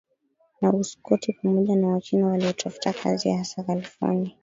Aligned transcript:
na 0.61 0.73
Uskoti 0.73 1.33
pamoja 1.33 1.75
na 1.75 1.87
Wachina 1.87 2.27
waliotafuta 2.27 2.93
kazi 2.93 3.31
hasa 3.31 3.63
Kalifornia 3.63 4.37